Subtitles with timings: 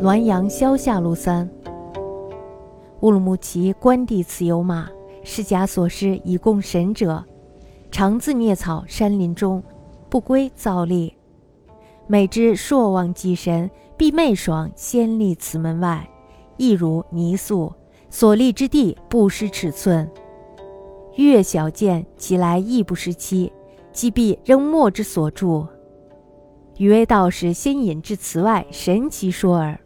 [0.00, 1.48] 滦阳萧下路三。
[3.00, 4.88] 乌鲁木齐关帝祠有马，
[5.24, 7.24] 是甲所施以供神者，
[7.90, 9.60] 常自啮草山林中，
[10.08, 11.12] 不归造立。
[12.06, 16.08] 每知朔望祭神，必媚爽先立此门外，
[16.56, 17.72] 亦如泥塑，
[18.08, 20.08] 所立之地不失尺寸。
[21.16, 23.52] 越小见，其来亦不失期，
[23.92, 25.66] 既必仍墨之所著。
[26.76, 29.76] 余为道士先引至祠外，神奇说耳。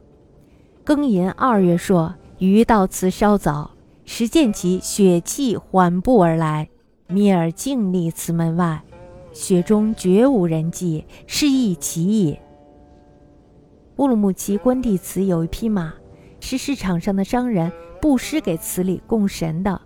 [0.85, 3.71] 庚寅二月朔，余到祠稍早，
[4.05, 6.69] 时见其血气缓步而来，
[7.07, 8.83] 密而静立祠门外，
[9.33, 12.43] 雪中绝无人迹，是亦奇也。
[13.99, 15.95] 乌鲁木齐关帝祠有一匹马，
[16.41, 19.81] 是市场上的商人布施给祠里供神的。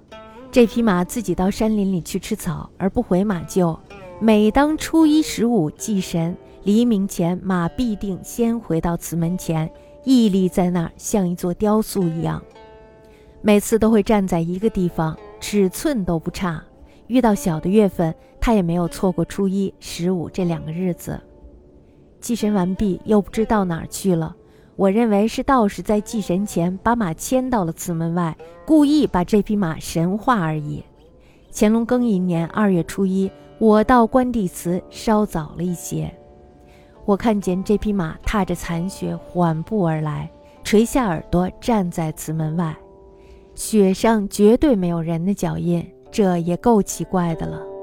[0.50, 3.78] 这匹马自己到山林里去吃草，而不回马厩。
[4.18, 9.70] 每当初一十五祭神，黎明前马必定先回到祠门前，
[10.06, 12.40] 屹立在那儿，像一座雕塑一样。
[13.42, 16.62] 每次都会站在一个地方，尺寸都不差。
[17.08, 21.20] 遇到小的月份，他也没有错过初一、十五这两个日子。
[22.20, 24.36] 祭神完毕，又不知到哪儿去了。
[24.76, 30.84] 我认为是道士在祭神前把马牵到了祠门外，故意把这匹马神化而已。
[31.52, 36.16] 乾隆庚寅年二月初一，我到关帝祠稍早了一些，
[37.06, 40.28] 我看见这匹马踏着残雪缓步而来，
[40.64, 42.76] 垂下耳朵站在祠门外，
[43.54, 47.75] 雪上绝对没有人的脚印，这也够奇怪的了。